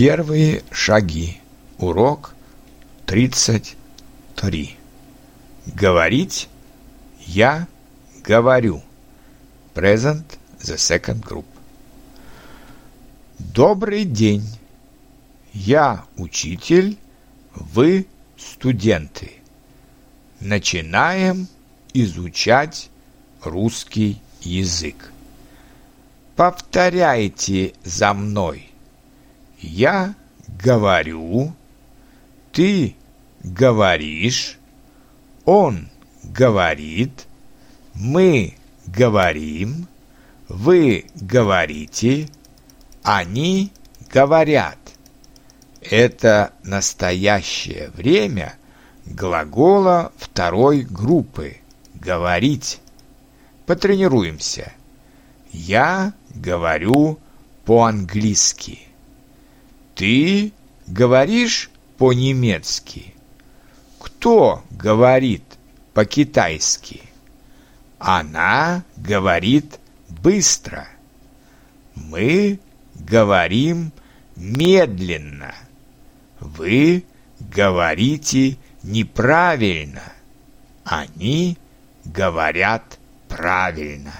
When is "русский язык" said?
23.42-25.12